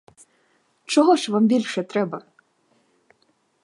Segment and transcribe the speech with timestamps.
[0.85, 2.21] Чого ж вам більше треба?